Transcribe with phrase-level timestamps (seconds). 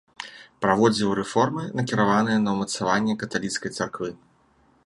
[0.65, 4.09] Праводзіў рэформы, накіраваныя на ўмацаванне каталіцкай царквы.